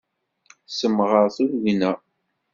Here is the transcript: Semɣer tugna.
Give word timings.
Semɣer 0.77 1.27
tugna. 1.35 1.91